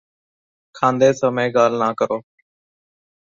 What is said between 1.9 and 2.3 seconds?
ਕਰੋਂ